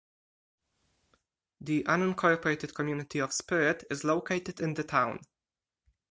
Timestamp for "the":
1.59-1.83, 4.73-4.83